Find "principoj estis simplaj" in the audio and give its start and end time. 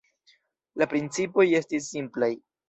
0.93-2.33